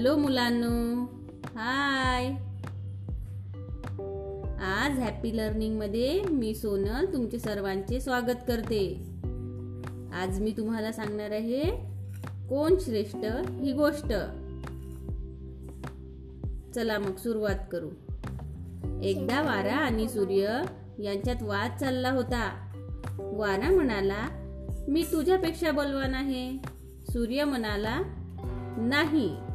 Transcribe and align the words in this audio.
Hello 0.00 0.16
मुलांनो. 0.16 1.04
हाय. 1.54 2.26
आज 4.64 4.98
happy 4.98 5.36
लर्निंगमध्ये 5.36 6.22
मी 6.22 6.54
सोनल 6.54 7.12
तुमचे 7.12 7.38
सर्वांचे 7.38 8.00
स्वागत 8.00 8.40
करते. 8.48 8.94
आज 10.14 10.40
मी 10.40 10.54
तुम्हाला 10.56 10.92
सांगणार 10.92 11.30
आहे 11.30 11.64
कोण 12.48 12.74
श्रेष्ठ 12.80 13.24
ही 13.50 13.72
गोष्ट. 13.72 14.12
चला 16.74 16.98
मग 16.98 17.16
सुरुवात 17.16 17.58
करू. 17.72 17.88
एकदा 19.02 19.42
वारा 19.42 19.76
आणि 19.76 20.08
सूर्य 20.08 20.62
यांच्यात 20.98 21.42
वाद 21.42 21.80
चालला 21.80 22.10
होता. 22.10 22.72
वारा 23.18 23.70
म्हणाला 23.70 24.28
मी 24.88 25.02
तुझ्यापेक्षा 25.02 25.70
बलवान 25.70 26.14
आहे. 26.14 26.56
सूर्य 27.12 27.44
म्हणाला 27.44 28.02
नाही 28.76 29.49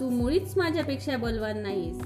तू 0.00 0.10
मुळीच 0.10 0.56
माझ्यापेक्षा 0.56 1.16
बलवान 1.16 1.58
नाहीस. 1.58 2.00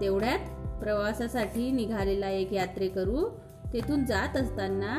तेवढ्यात 0.00 0.38
प्रवासासाठी 0.82 1.70
निघालेला 1.70 2.28
एक 2.28 2.52
यात्रेकरू 2.52 3.28
तेथून 3.72 4.04
जात 4.04 4.36
असताना 4.36 4.98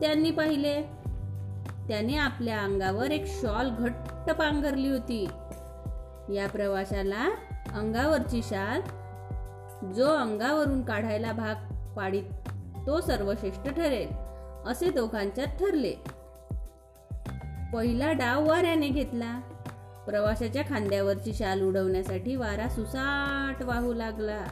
त्यांनी 0.00 0.30
पाहिले. 0.30 0.82
त्याने 1.88 2.16
आपल्या 2.16 2.60
अंगावर 2.60 3.10
एक 3.10 3.24
शॉल 3.26 3.70
घट्ट 3.70 4.30
पांघरली 4.30 4.88
होती. 4.88 5.24
या 6.34 6.48
प्रवाशाला 6.48 7.30
अंगावरची 7.74 8.40
शाल 8.44 8.80
जो 9.92 10.06
अंगावरून 10.06 10.82
काढायला 10.82 11.32
भाग 11.32 11.54
पाडीत 11.96 12.24
तो 12.86 13.00
सर्वश्रेष्ठ 13.00 13.68
ठरेल 13.68 14.08
असे 14.66 14.90
दोघांच्यात 14.90 15.46
ठरले. 15.46 15.94
पहिला 17.72 18.12
डाव 18.12 18.48
वाऱ्याने 18.48 18.88
घेतला. 18.88 19.40
प्रवाशाच्या 20.06 20.62
खांद्यावरची 20.62 21.34
शाल 21.34 21.62
उडवण्यासाठी 21.62 22.36
वारा 22.36 22.68
सुसाट 22.68 23.62
वाहू 23.62 23.94
लागला. 23.94 24.44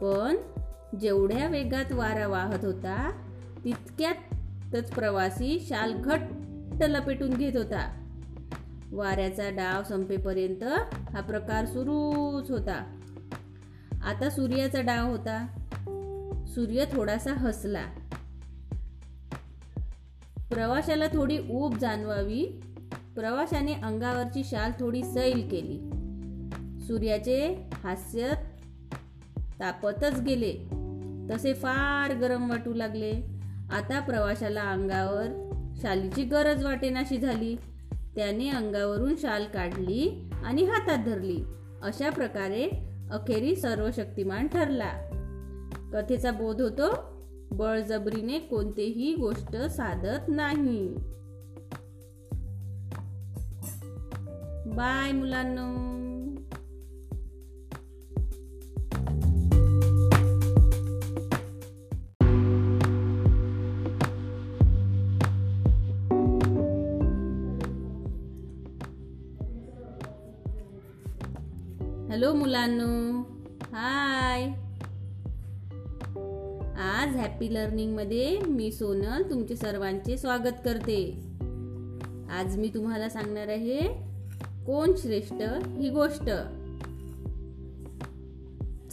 पण 0.00 0.36
जेवढ्या 0.98 1.48
वेगात 1.48 1.92
वारा 1.92 2.26
वाहत 2.26 2.64
होता 2.64 3.10
तितक्यातच 3.64 4.90
प्रवासी 4.90 5.66
शाल 5.68 5.92
घट्ट 5.92 6.82
लपेटून 6.82 7.30
घेत 7.30 7.56
होता. 7.56 8.04
वाऱ्याचा 8.92 9.50
डाव 9.50 9.82
संपेपर्यंत 9.82 10.64
हा 11.14 11.20
प्रकार 11.20 11.64
सुरूच 11.64 12.50
होता. 12.50 13.00
आता 14.04 14.30
सूर्याचा 14.30 14.80
डाव 14.80 15.10
होता. 15.10 15.46
सूर्य 16.46 16.84
थोडासा 16.92 17.32
हसला. 17.32 17.84
प्रवाशाला 20.50 21.06
थोडी 21.06 21.38
ऊब 21.50 21.74
जाणवावी 21.74 22.60
प्रवाशाने 23.14 23.74
अंगावरची 23.74 24.44
शाल 24.44 24.70
थोडी 24.80 25.02
सैल 25.04 25.48
केली. 25.48 25.90
सूर्याचे 26.86 27.54
हास्य 27.84 28.32
तापतच 29.60 30.20
गेले. 30.20 30.52
तसे 31.30 31.54
फार 31.54 32.14
गरम 32.14 32.50
वाटू 32.50 32.74
लागले. 32.74 33.12
आता 33.70 34.00
प्रवाशाला 34.00 34.62
अंगावर 34.62 35.48
शालीची 35.76 36.24
गरज 36.24 36.64
वाटेनाशी 36.64 37.18
झाली. 37.18 37.56
त्याने 38.16 38.48
अंगावरून 38.48 39.16
शाल 39.16 39.44
काढली 39.44 40.30
आणि 40.44 40.64
हातात 40.64 41.04
धरली. 41.04 41.40
अशा 41.82 42.10
प्रकारे 42.10 42.68
अखेरी 43.10 43.56
सर्वशक्तिमान 43.56 44.46
ठरला. 44.46 44.92
कथेचा 45.92 46.30
बोध 46.30 46.62
होतो 46.62 47.18
बळजबरीने 47.52 48.38
कोणतेही 48.38 49.14
गोष्ट 49.14 49.56
साधत 49.56 50.28
नाही. 50.28 50.96
बाय 54.68 55.12
मुलांनो. 55.12 55.66
हॅलो 72.08 72.32
मुलांनो. 72.32 73.20
हाय. 73.72 74.42
आज 76.80 77.16
हॅपी 77.16 77.54
लर्निंगमध्ये 77.54 78.38
मी 78.40 78.72
सोनल 78.72 79.30
तुमचे 79.30 79.56
सर्वांचे 79.56 80.16
स्वागत 80.16 80.60
करते. 80.64 81.12
आज 82.30 82.56
मी 82.56 82.70
तुम्हाला 82.74 83.08
सांगणार 83.08 83.48
आहे 83.48 84.07
कोण 84.68 84.92
श्रेष्ठ 84.96 85.42
ही 85.66 85.90
गोष्ट? 85.90 86.30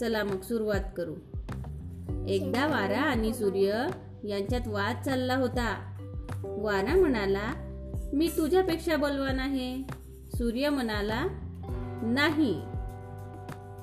चला 0.00 0.24
मग 0.24 0.40
सुरुवात 0.40 0.80
करू. 0.96 1.14
एकदा 2.28 2.66
वारा 2.66 3.00
आणि 3.00 3.34
सूर्य 3.34 3.86
यांच्यात 4.24 4.68
वाद 4.68 5.04
चालला 5.04 5.36
होता. 5.36 5.96
वारा 6.44 6.96
म्हणाला 6.96 7.52
मी 8.12 8.28
तुझ्यापेक्षा 8.28 8.96
बलवान 8.96 9.40
आहे. 9.40 9.82
सूर्य 10.38 10.68
म्हणाला 10.68 11.26
नाही 12.02 12.60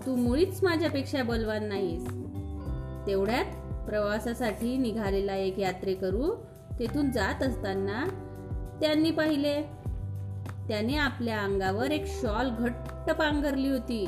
तू 0.06 0.16
मुळीच 0.16 0.64
माझ्यापेक्षा 0.64 1.24
बलवान 1.24 1.64
नाहीस. 1.64 2.08
तेवढ्यात 3.08 3.46
प्रवासासाठी 3.86 4.78
निघालेला 4.78 5.36
एक 5.36 5.60
यात्रेकरू 5.60 6.36
तेथून 6.80 7.12
जात 7.12 7.44
असताना 7.44 8.06
त्यांनी 8.82 9.12
पाहिले 9.12 9.83
त्याने 10.68 10.98
आपल्या 10.98 11.40
अंगावर 11.40 11.92
एक 11.92 12.04
शॉल 12.08 12.50
घट्ट 12.50 13.12
पांघरली 13.12 13.70
होती. 13.70 14.08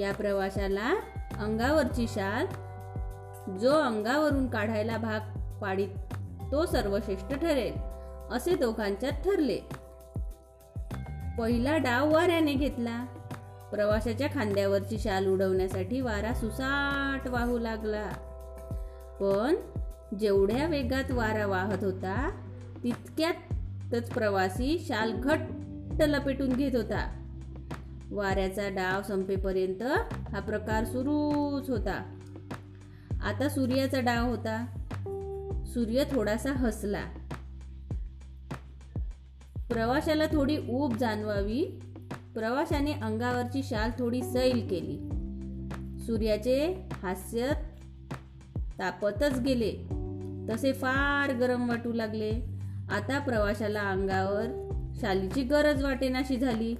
या 0.00 0.12
प्रवाशाला 0.12 0.94
अंगावरची 1.38 2.06
शाल 2.08 2.46
जो 3.58 3.72
अंगावरून 3.72 4.46
काढायला 4.48 4.96
भाग 4.96 5.20
पाडीत 5.58 5.88
तो 6.52 6.66
सर्वश्रेष्ठ 6.66 7.34
ठरेल 7.34 7.74
असे 8.32 8.54
दोघांच्यात 8.54 9.12
ठरले. 9.12 9.58
पहिला 11.38 11.76
डाव 11.76 12.14
वाऱ्याने 12.14 12.52
घेतला. 12.52 13.04
प्रवाशाच्या 13.72 14.28
खांद्यावरची 14.34 14.98
शाल 14.98 15.26
उडवण्यासाठी 15.26 16.00
वारा 16.00 16.34
सुसाट 16.34 17.28
वाहू 17.28 17.58
लागला. 17.58 18.06
पण 19.20 19.56
जेवढ्या 20.16 20.66
वेगात 20.66 21.10
वारा 21.10 21.46
वाहत 21.46 21.84
होता 21.84 22.30
तितक्यात 22.84 23.47
तच 23.92 24.10
प्रवासी 24.10 24.84
शाल 24.88 25.12
घट्ट 25.12 26.02
लपेटून 26.02 26.48
घेत 26.48 26.74
होता. 26.74 27.14
वाऱ्याचा 28.10 28.68
डाव 28.68 29.02
संपेपर्यंत 29.02 29.82
हा 30.32 30.40
प्रकार 30.40 30.84
सुरूच 30.84 31.70
होता. 31.70 32.14
आता 33.22 33.48
सूर्याचा 33.48 34.00
डाव 34.00 34.28
होता. 34.28 34.66
सूर्य 35.66 36.04
थोडासा 36.10 36.52
हसला. 36.52 37.02
प्रवाशाला 39.70 40.26
थोडी 40.26 40.58
ऊब 40.70 40.96
जाणवावी. 40.96 41.64
प्रवाशाने 42.34 42.92
अंगावरची 42.92 43.62
शाल 43.62 43.90
थोडी 43.98 44.22
सैल 44.22 44.68
केली. 44.68 44.98
सूर्याचे 46.06 46.88
हास्य 46.92 47.50
तापतच 48.78 49.40
गेले. 49.40 49.72
तसे 50.50 50.72
फार 50.72 51.32
गरम 51.32 51.68
वाटू 51.68 51.92
लागले. 51.92 52.57
आता 52.90 53.18
प्रवाशाला 53.18 53.80
अंगावर 53.80 54.68
शालीची 55.00 55.42
गरज 55.42 55.84
वाटेनाशी 55.84 56.36
झाली. 56.36 56.74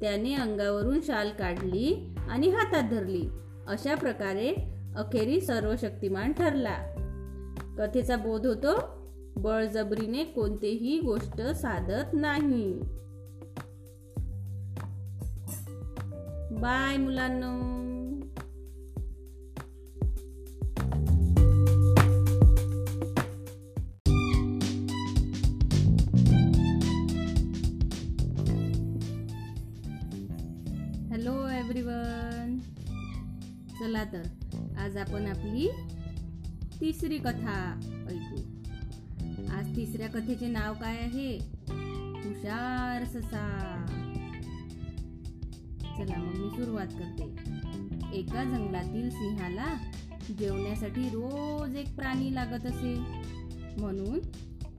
त्याने 0.00 0.34
अंगावरून 0.34 1.00
शाल 1.00 1.30
काढली 1.30 2.14
आणि 2.28 2.48
हातात 2.48 2.90
धरली. 2.90 3.28
अशा 3.66 3.94
प्रकारे 3.94 4.54
अखेरी 4.96 5.40
सर्वशक्तिमान 5.40 6.32
ठरला. 6.32 6.94
कथेचा 7.78 8.16
बोध 8.16 8.46
होतो 8.46 8.80
बळजबरीने 9.36 10.24
कोणतेही 10.24 11.00
गोष्ट 11.00 11.42
साधत 11.42 12.10
नाही. 12.12 12.72
बाय 16.60 16.96
मुलांनो. 16.96 17.93
चला 34.04 34.22
तर 34.22 34.78
आज 34.78 34.96
आपण 34.96 35.26
आपली 35.26 35.70
तिसरी 36.80 37.18
कथा 37.18 37.80
ऐकू। 38.10 38.36
आज 39.52 39.76
तिसऱ्या 39.76 40.08
कथेचे 40.08 40.46
नाव 40.46 40.74
काय 40.74 40.96
आहे? 40.96 41.36
हुशार 42.24 43.04
ससा। 43.04 43.84
चला 45.98 46.18
मग 46.18 46.34
मी 46.34 46.50
सुरुवात 46.50 46.86
करते। 46.86 47.24
एका 48.18 48.44
जंगलातील 48.44 49.10
सिंहाला 49.10 49.74
जेवण्यासाठी 50.38 51.08
रोज 51.08 51.76
एक 51.76 51.96
प्राणी 51.96 52.34
लागत 52.34 52.66
असे। 52.66 52.94
म्हणून 53.80 54.20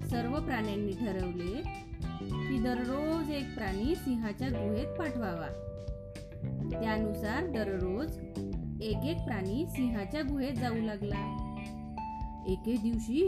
सर्व 0.08 0.40
प्राण्यांनी 0.40 0.92
ठरवले 0.92 1.62
की 2.22 2.64
दररोज 2.64 3.30
एक 3.30 3.56
प्राणी 3.56 3.96
सिंहाच्या 3.96 4.48
गुहेत 4.48 5.00
पाठवावा। 5.00 5.48
त्यानुसार 6.82 7.48
दररोज 7.48 8.18
एक 8.82 8.98
एक 8.98 9.18
प्राणी 9.26 9.66
सिंहाच्या 9.70 10.22
गुहेत 10.22 10.54
जाऊ 10.54 10.76
लागला. 10.76 11.42
एके 12.48 12.76
दिवशी 12.78 13.26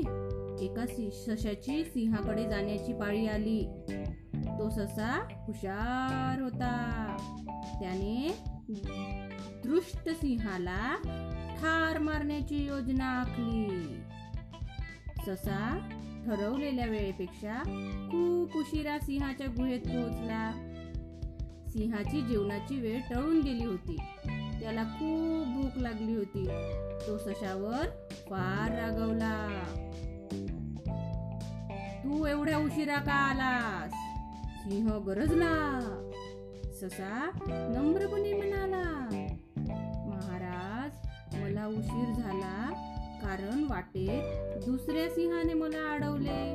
एका 0.61 0.85
सशाची 1.11 1.83
सिंहाकडे 1.83 2.43
जाण्याची 2.43 2.93
पाळी 2.93 3.27
आली. 3.27 3.67
तो 4.45 4.69
ससा 4.69 5.27
हुशार 5.47 6.41
होता. 6.41 7.15
त्याने 7.79 8.35
दृष्ट 9.63 10.09
सिंहाला 10.09 10.95
ठार 11.57 11.99
मारण्याची 11.99 12.65
योजना 12.65 13.05
आखली. 13.05 13.95
ससा 15.25 15.89
ठरवलेल्या 16.25 16.85
वेळेपेक्षा 16.85 17.63
खूप 18.11 18.57
उशिरा 18.57 18.99
सिंहाच्या 18.99 19.47
गुहेत 19.47 19.79
पोहोचला. 19.79 20.66
सिंहाची 21.77 22.21
जेवणाची 22.21 22.79
वेळ 22.79 23.01
टळून 23.09 23.41
गेली 23.41 23.65
होती. 23.65 23.97
त्याला 24.61 24.83
खूप 24.83 25.47
भूक 25.47 25.77
लागली 25.77 26.15
होती. 26.15 26.47
तो 27.07 27.17
सशावर 27.17 27.85
फार 28.29 28.71
रागवला. 28.75 29.47
तू 32.03 32.25
एवढ्या 32.25 32.57
उशिरा 32.57 32.95
का 32.95 33.13
आलास? 33.13 33.91
सिंह 34.63 34.97
गरजला. 34.97 35.53
ससा 36.81 37.29
नम्रपणे 37.47 38.33
म्हणाला 38.33 39.09
महाराज 40.07 41.07
मला 41.43 41.67
उशीर 41.67 42.13
झाला 42.13 42.69
कारण 43.21 43.63
वाटेत 43.69 44.65
दुसऱ्या 44.65 45.09
सिंहाने 45.09 45.53
मला 45.53 45.93
अडवले. 45.93 46.53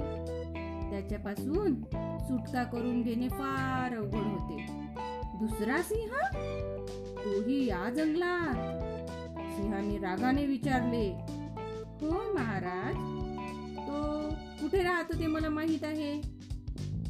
त्याच्यापासून 0.91 1.75
सुटका 2.21 2.63
करून 2.63 3.03
घेणे 3.03 3.29
फार 3.29 3.97
अवघड 3.97 4.41
होते. 4.41 4.82
दुसरा 5.43 5.83
सिंह? 5.83 6.11
तोही 7.25 7.67
या 7.67 7.91
जंगलात. 7.91 8.55
सिंहाने 9.57 9.99
रागाने 9.99 10.47
विचारले 10.47 11.09
हो 12.03 12.35
महाराज 12.35 12.95
तो 13.77 14.29
कुठे 14.35 14.83
राहतो 14.83 15.19
ते 15.19 15.27
मला 15.27 15.49
माहीत 15.49 15.85
आहे? 15.85 16.23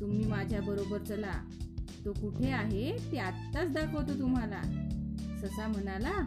तुम्ही 0.01 0.27
माझ्या 0.27 0.61
बरोबर 0.61 0.99
चला. 0.99 1.33
तो 2.05 2.13
कुठे 2.13 2.51
आहे 2.51 2.97
ते 3.13 3.19
आत्ताच 3.19 3.73
दाखवतो 3.73 4.21
तुम्हाला. 4.21 4.63
ससा 5.43 5.69
म्हणाला 5.69 6.27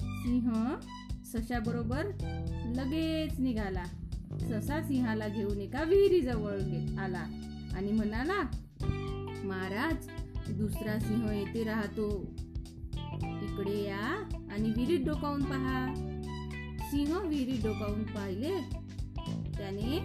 सिंह 0.00 0.74
सशाबरोबर 1.24 2.04
लगेच 2.76 3.40
निघाला. 3.40 3.84
ससा 4.40 4.82
सिंहाला 4.82 5.28
घेऊन 5.28 5.60
एका 5.60 5.82
विहिरीजवळ 5.82 6.56
गे- 6.56 6.98
आला 6.98 7.24
आणि 7.76 7.92
म्हणाला 7.92 8.42
महाराज 9.44 10.08
दुसरा 10.50 10.98
सिंह 10.98 11.32
येथे 11.32 11.64
राहतो. 11.64 12.36
इकडे 13.24 13.84
या 13.84 14.28
आणि 14.52 14.70
विहिरीत 14.76 15.06
डोकावून 15.06 15.42
पहा. 15.42 15.94
सिंह 16.80 17.18
विहिरीत 17.18 17.58
डोकावून 17.64 18.02
पाहिले. 18.02 18.54
त्याने 19.56 19.98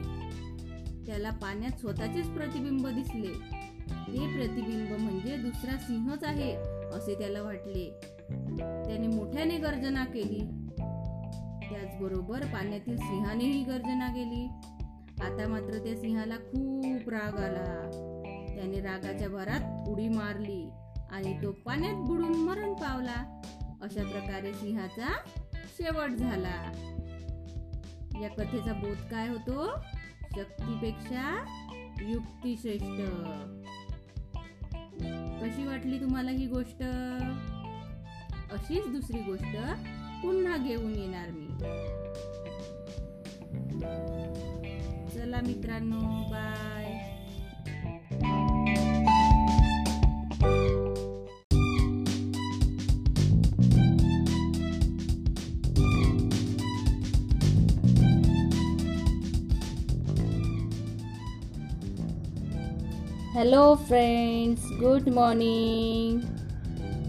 त्याला 1.05 1.29
पाण्यात 1.29 1.79
स्वतःचेच 1.79 2.27
प्रतिबिंब 2.27 2.87
दिसले. 2.87 3.63
ते 3.89 4.35
प्रतिबिंब 4.35 4.99
म्हणजे 4.99 5.37
दुसरा 5.37 5.77
सिंहच 5.77 6.23
आहे 6.23 6.53
असे 6.89 7.19
त्याला 7.19 7.41
वाटले. 7.41 7.99
त्याने 8.85 9.07
मोठ्याने 9.07 9.57
गर्जना 9.57 10.05
केली. 10.05 10.39
त्याचबरोबर 11.69 12.45
पाण्यातील 12.45 12.97
सिंहानेही 12.97 13.63
गर्जना 13.63 14.07
केली. 14.07 14.47
आता 15.23 15.47
मात्र 15.47 15.77
त्या 15.83 15.95
सिंहाला 15.95 16.35
खूप 16.35 17.09
राग 17.09 17.37
आला. 17.37 17.92
त्याने 18.63 18.81
रागाच्या 18.81 19.29
भरात 19.29 19.89
उडी 19.89 20.07
मारली 20.07 20.69
आणि 21.11 21.43
तो 21.43 21.51
पाण्यात 21.51 21.93
बुडून 21.93 22.35
मरण 22.35 22.73
पावला. 22.73 23.41
अशा 23.81 24.03
प्रकारे 24.03 24.53
सिंहाचा 24.53 25.17
शेवट 25.53 26.09
झाला. 26.09 26.71
या 28.21 28.29
कथेचा 28.29 28.73
बोध 28.73 28.97
काय 29.11 29.27
होतो? 29.27 29.67
शक्तीपेक्षा 30.35 31.45
युक्ती 32.01 32.55
श्रेष्ठ 32.61 33.01
कशी 35.43 35.67
वाटली 35.67 36.01
तुम्हाला 36.01 36.31
ही 36.31 36.45
गोष्ट? 36.45 36.83
अशीच 38.53 38.87
दुसरी 38.87 39.19
गोष्ट 39.19 39.55
पुन्हा 40.21 40.57
घेऊन 40.57 40.95
येणार 40.95 41.29
मी. 41.29 41.47
चला 45.09 45.41
मित्रांनो 45.41 45.99
bye 46.31 46.82
Hello, 63.33 63.75
friends. 63.75 64.61
Good 64.79 65.07
morning. 65.11 66.17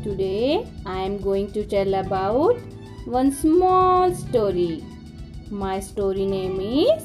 Today 0.03 0.67
I 0.87 1.00
am 1.00 1.19
going 1.19 1.53
to 1.53 1.65
tell 1.67 1.97
about 1.97 2.56
one 3.05 3.31
small 3.31 4.15
story. 4.15 4.82
My 5.50 5.81
story 5.81 6.25
name 6.25 6.56
is 6.61 7.05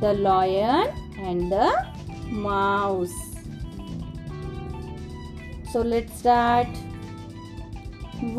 The 0.00 0.12
Lion 0.14 0.90
and 1.20 1.52
the 1.52 1.68
Mouse. 2.32 3.14
So 5.72 5.82
let's 5.82 6.18
start. 6.18 6.66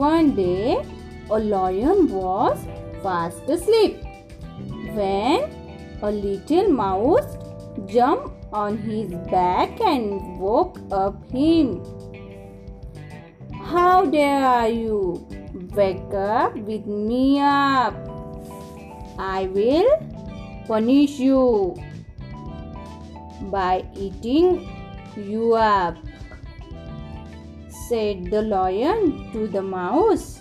One 0.02 0.36
day, 0.36 0.84
a 1.31 1.40
lion 1.40 2.10
was 2.12 2.68
fast 3.02 3.50
asleep 3.50 4.04
when 5.00 5.50
a 6.02 6.12
little 6.12 6.68
mouse 6.68 7.38
jumped 7.88 8.32
on 8.53 8.77
his 8.77 9.09
back 9.33 9.81
and 9.81 10.39
woke 10.39 10.77
up 10.91 11.17
him. 11.31 11.81
How 13.65 14.05
dare 14.05 14.69
you 14.69 15.27
wake 15.73 16.13
up 16.13 16.55
with 16.55 16.85
me 16.85 17.41
up? 17.41 17.97
I 19.17 19.48
will 19.48 19.89
punish 20.67 21.17
you 21.17 21.75
by 23.50 23.86
eating 23.95 24.69
you 25.17 25.55
up, 25.55 25.98
said 27.89 28.29
the 28.29 28.43
lion 28.43 29.31
to 29.33 29.48
the 29.48 29.62
mouse. 29.62 30.39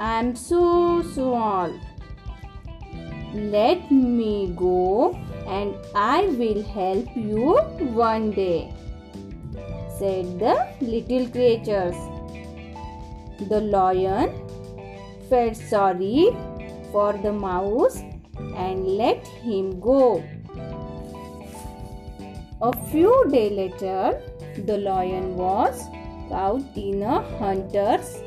I 0.00 0.18
am 0.18 0.34
so 0.34 1.02
small. 1.02 1.72
Let 3.32 3.90
me 3.90 4.52
go 4.56 5.16
and 5.46 5.74
I 5.94 6.26
will 6.26 6.62
help 6.62 7.08
you 7.16 7.58
one 7.94 8.30
day, 8.32 8.72
said 9.98 10.38
the 10.38 10.68
little 10.80 11.28
creatures. 11.28 11.96
The 13.48 13.60
lion 13.60 14.32
felt 15.28 15.56
sorry 15.56 16.30
for 16.92 17.12
the 17.12 17.32
mouse 17.32 17.98
and 18.56 18.86
let 18.86 19.26
him 19.26 19.80
go. 19.80 20.22
A 22.62 22.72
few 22.90 23.24
days 23.30 23.52
later, 23.52 24.20
the 24.66 24.78
lion 24.78 25.36
was 25.36 25.82
caught 26.28 26.76
in 26.76 27.02
a 27.02 27.22
hunter's 27.38 28.22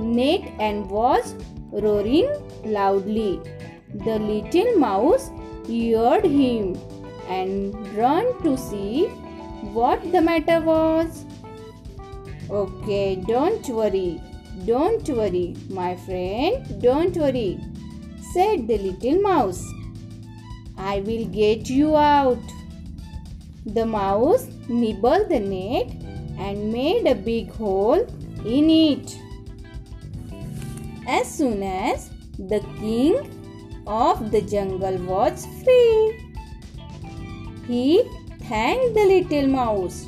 net 0.00 0.48
and 0.60 0.88
was 0.88 1.34
roaring 1.72 2.30
loudly. 2.64 3.40
The 4.04 4.18
little 4.18 4.76
mouse 4.78 5.30
heard 5.68 6.24
him 6.24 6.76
and 7.28 7.74
ran 7.96 8.26
to 8.42 8.56
see 8.56 9.06
what 9.78 10.00
the 10.12 10.20
matter 10.20 10.60
was. 10.60 11.24
Okay, 12.50 13.16
don't 13.16 13.68
worry, 13.68 14.20
don't 14.64 15.08
worry, 15.08 15.56
my 15.68 15.94
friend, 15.96 16.80
don't 16.82 17.16
worry, 17.16 17.60
said 18.32 18.66
the 18.66 18.78
little 18.78 19.20
mouse. 19.20 19.62
I 20.78 21.00
will 21.00 21.26
get 21.26 21.68
you 21.68 21.96
out. 21.96 22.38
The 23.66 23.84
mouse 23.84 24.46
nibbled 24.68 25.28
the 25.28 25.40
net 25.40 25.90
and 26.38 26.72
made 26.72 27.06
a 27.06 27.14
big 27.14 27.52
hole 27.52 28.06
in 28.44 28.70
it. 28.70 29.18
As 31.06 31.30
soon 31.30 31.62
as 31.62 32.10
the 32.38 32.60
king 32.78 33.37
of 33.88 34.30
the 34.30 34.42
jungle 34.42 34.98
was 34.98 35.46
free, 35.64 36.24
he 37.66 38.02
thanked 38.42 38.94
the 38.94 39.04
little 39.04 39.48
mouse. 39.48 40.06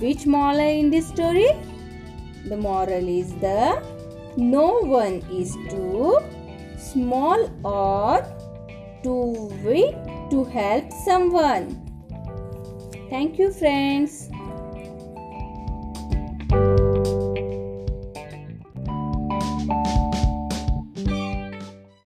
Which 0.00 0.26
moral 0.26 0.58
in 0.58 0.90
this 0.90 1.08
story? 1.08 1.48
The 2.46 2.56
moral 2.56 3.08
is 3.08 3.34
the 3.36 3.82
no 4.36 4.80
one 4.80 5.22
is 5.30 5.56
too 5.70 6.18
small 6.76 7.48
or 7.64 8.26
too 9.02 9.52
weak 9.64 9.94
to 10.30 10.44
help 10.44 10.92
someone. 11.04 11.80
Thank 13.08 13.38
you, 13.38 13.52
friends. 13.52 14.28